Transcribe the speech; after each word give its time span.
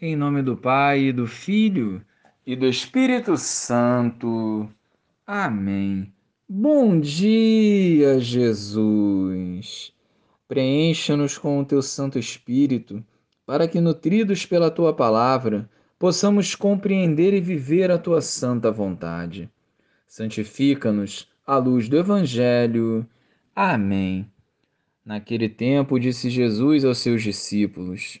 Em 0.00 0.14
nome 0.14 0.42
do 0.42 0.56
Pai, 0.56 1.06
e 1.06 1.12
do 1.12 1.26
Filho 1.26 2.00
e 2.46 2.54
do 2.54 2.66
Espírito 2.66 3.36
Santo. 3.36 4.70
Amém. 5.26 6.12
Bom 6.48 7.00
dia, 7.00 8.20
Jesus. 8.20 9.92
Preencha-nos 10.46 11.36
com 11.36 11.58
o 11.58 11.64
teu 11.64 11.82
Santo 11.82 12.16
Espírito, 12.16 13.04
para 13.44 13.66
que, 13.66 13.80
nutridos 13.80 14.46
pela 14.46 14.70
tua 14.70 14.94
palavra, 14.94 15.68
possamos 15.98 16.54
compreender 16.54 17.34
e 17.34 17.40
viver 17.40 17.90
a 17.90 17.98
tua 17.98 18.20
santa 18.20 18.70
vontade. 18.70 19.50
Santifica-nos 20.06 21.28
à 21.44 21.56
luz 21.56 21.88
do 21.88 21.98
Evangelho. 21.98 23.04
Amém. 23.52 24.30
Naquele 25.04 25.48
tempo, 25.48 25.98
disse 25.98 26.30
Jesus 26.30 26.84
aos 26.84 26.98
seus 26.98 27.20
discípulos: 27.20 28.20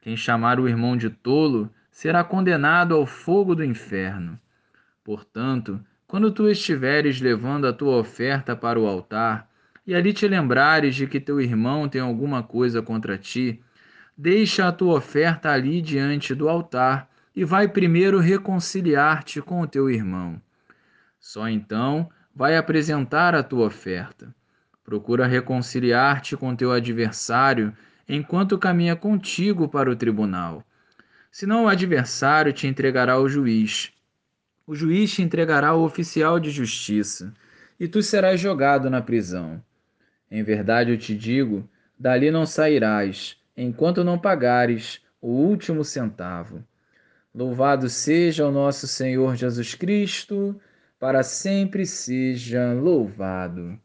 Quem 0.00 0.16
chamar 0.16 0.60
o 0.60 0.68
irmão 0.68 0.96
de 0.96 1.10
tolo 1.10 1.70
será 1.90 2.22
condenado 2.22 2.94
ao 2.94 3.06
fogo 3.06 3.54
do 3.54 3.64
inferno. 3.64 4.38
Portanto, 5.02 5.80
quando 6.06 6.30
tu 6.30 6.48
estiveres 6.48 7.20
levando 7.20 7.66
a 7.66 7.72
tua 7.72 7.96
oferta 7.96 8.54
para 8.54 8.78
o 8.78 8.86
altar, 8.86 9.48
e 9.86 9.94
ali 9.94 10.12
te 10.12 10.28
lembrares 10.28 10.94
de 10.94 11.06
que 11.06 11.18
teu 11.18 11.40
irmão 11.40 11.88
tem 11.88 12.00
alguma 12.00 12.42
coisa 12.42 12.82
contra 12.82 13.16
ti, 13.16 13.60
deixa 14.16 14.68
a 14.68 14.72
tua 14.72 14.96
oferta 14.96 15.50
ali 15.50 15.80
diante 15.80 16.34
do 16.34 16.48
altar 16.48 17.08
e 17.34 17.44
vai 17.44 17.66
primeiro 17.68 18.18
reconciliar-te 18.18 19.40
com 19.40 19.60
o 19.60 19.66
teu 19.66 19.88
irmão. 19.88 20.40
Só 21.18 21.48
então 21.48 22.08
vai 22.34 22.56
apresentar 22.56 23.34
a 23.34 23.42
tua 23.42 23.66
oferta. 23.66 24.34
Procura 24.84 25.26
reconciliar-te 25.26 26.36
com 26.36 26.54
teu 26.54 26.70
adversário 26.70 27.72
enquanto 28.08 28.58
caminha 28.58 28.96
contigo 28.96 29.68
para 29.68 29.90
o 29.90 29.96
tribunal. 29.96 30.64
Senão 31.30 31.64
o 31.64 31.68
adversário 31.68 32.52
te 32.52 32.66
entregará 32.66 33.12
ao 33.14 33.28
juiz. 33.28 33.92
O 34.66 34.74
juiz 34.74 35.12
te 35.12 35.22
entregará 35.22 35.68
ao 35.68 35.82
oficial 35.82 36.40
de 36.40 36.50
justiça, 36.50 37.34
e 37.78 37.86
tu 37.86 38.02
serás 38.02 38.40
jogado 38.40 38.88
na 38.88 39.02
prisão. 39.02 39.62
Em 40.30 40.42
verdade 40.42 40.90
eu 40.90 40.98
te 40.98 41.14
digo: 41.14 41.68
dali 41.98 42.30
não 42.30 42.46
sairás, 42.46 43.36
enquanto 43.56 44.02
não 44.02 44.18
pagares 44.18 45.00
o 45.20 45.28
último 45.28 45.84
centavo. 45.84 46.64
Louvado 47.34 47.88
seja 47.88 48.46
o 48.46 48.52
nosso 48.52 48.86
Senhor 48.86 49.36
Jesus 49.36 49.74
Cristo, 49.74 50.60
para 50.98 51.22
sempre 51.22 51.86
seja 51.86 52.72
louvado. 52.72 53.78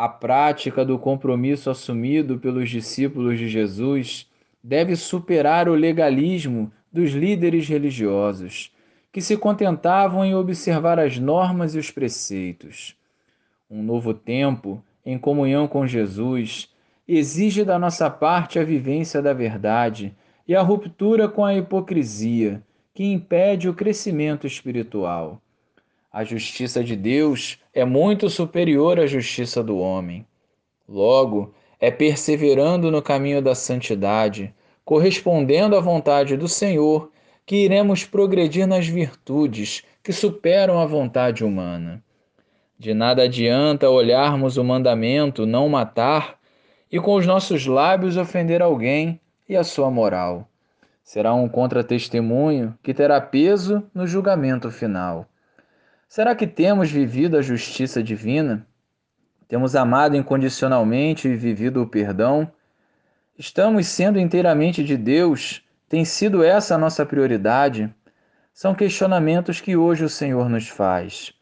A 0.00 0.08
prática 0.08 0.84
do 0.84 0.96
compromisso 0.96 1.68
assumido 1.68 2.38
pelos 2.38 2.70
discípulos 2.70 3.36
de 3.36 3.48
Jesus 3.48 4.30
deve 4.62 4.94
superar 4.94 5.68
o 5.68 5.74
legalismo 5.74 6.70
dos 6.92 7.10
líderes 7.10 7.68
religiosos, 7.68 8.72
que 9.10 9.20
se 9.20 9.36
contentavam 9.36 10.24
em 10.24 10.36
observar 10.36 11.00
as 11.00 11.18
normas 11.18 11.74
e 11.74 11.80
os 11.80 11.90
preceitos. 11.90 12.94
Um 13.68 13.82
novo 13.82 14.14
tempo, 14.14 14.80
em 15.04 15.18
comunhão 15.18 15.66
com 15.66 15.84
Jesus, 15.84 16.72
exige 17.08 17.64
da 17.64 17.76
nossa 17.76 18.08
parte 18.08 18.56
a 18.56 18.62
vivência 18.62 19.20
da 19.20 19.32
verdade 19.32 20.14
e 20.46 20.54
a 20.54 20.62
ruptura 20.62 21.28
com 21.28 21.44
a 21.44 21.56
hipocrisia, 21.56 22.62
que 22.94 23.02
impede 23.02 23.68
o 23.68 23.74
crescimento 23.74 24.46
espiritual. 24.46 25.42
A 26.10 26.24
justiça 26.24 26.82
de 26.82 26.96
Deus 26.96 27.58
é 27.74 27.84
muito 27.84 28.30
superior 28.30 28.98
à 28.98 29.06
justiça 29.06 29.62
do 29.62 29.78
homem. 29.78 30.26
Logo, 30.88 31.52
é 31.78 31.90
perseverando 31.90 32.90
no 32.90 33.02
caminho 33.02 33.42
da 33.42 33.54
santidade, 33.54 34.54
correspondendo 34.86 35.76
à 35.76 35.80
vontade 35.80 36.34
do 36.34 36.48
Senhor, 36.48 37.10
que 37.44 37.56
iremos 37.56 38.04
progredir 38.04 38.66
nas 38.66 38.86
virtudes 38.86 39.82
que 40.02 40.12
superam 40.12 40.80
a 40.80 40.86
vontade 40.86 41.44
humana. 41.44 42.02
De 42.78 42.94
nada 42.94 43.24
adianta 43.24 43.90
olharmos 43.90 44.56
o 44.56 44.64
mandamento 44.64 45.44
não 45.44 45.68
matar 45.68 46.38
e 46.90 46.98
com 46.98 47.14
os 47.14 47.26
nossos 47.26 47.66
lábios 47.66 48.16
ofender 48.16 48.62
alguém 48.62 49.20
e 49.46 49.54
a 49.54 49.62
sua 49.62 49.90
moral. 49.90 50.48
Será 51.02 51.34
um 51.34 51.48
contratestemunho 51.48 52.74
que 52.82 52.94
terá 52.94 53.20
peso 53.20 53.82
no 53.94 54.06
julgamento 54.06 54.70
final. 54.70 55.26
Será 56.08 56.34
que 56.34 56.46
temos 56.46 56.90
vivido 56.90 57.36
a 57.36 57.42
justiça 57.42 58.02
divina? 58.02 58.66
Temos 59.46 59.76
amado 59.76 60.16
incondicionalmente 60.16 61.28
e 61.28 61.36
vivido 61.36 61.82
o 61.82 61.86
perdão? 61.86 62.50
Estamos 63.38 63.86
sendo 63.88 64.18
inteiramente 64.18 64.82
de 64.82 64.96
Deus? 64.96 65.62
Tem 65.86 66.06
sido 66.06 66.42
essa 66.42 66.74
a 66.74 66.78
nossa 66.78 67.04
prioridade? 67.04 67.94
São 68.54 68.74
questionamentos 68.74 69.60
que 69.60 69.76
hoje 69.76 70.02
o 70.02 70.08
Senhor 70.08 70.48
nos 70.48 70.66
faz. 70.66 71.34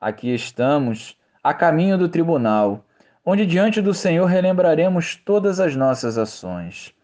Aqui 0.00 0.34
estamos, 0.34 1.14
a 1.44 1.52
caminho 1.52 1.98
do 1.98 2.08
tribunal, 2.08 2.86
onde 3.22 3.44
diante 3.44 3.82
do 3.82 3.92
Senhor 3.92 4.24
relembraremos 4.24 5.16
todas 5.16 5.60
as 5.60 5.76
nossas 5.76 6.16
ações. 6.16 6.94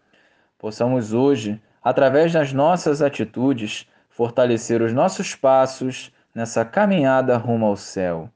Possamos 0.57 1.13
hoje, 1.13 1.61
através 1.83 2.33
das 2.33 2.51
nossas 2.51 3.03
atitudes, 3.03 3.87
fortalecer 4.09 4.81
os 4.81 4.91
nossos 4.91 5.35
passos 5.35 6.11
nessa 6.35 6.65
caminhada 6.65 7.37
rumo 7.37 7.65
ao 7.65 7.77
céu. 7.77 8.29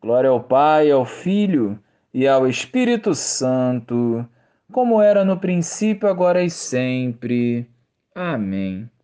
Glória 0.00 0.28
ao 0.28 0.42
Pai, 0.42 0.90
ao 0.90 1.06
Filho 1.06 1.78
e 2.12 2.28
ao 2.28 2.46
Espírito 2.46 3.14
Santo, 3.14 4.28
como 4.70 5.00
era 5.00 5.24
no 5.24 5.38
princípio, 5.40 6.06
agora 6.06 6.42
e 6.42 6.50
sempre. 6.50 7.66
Amém. 8.14 8.90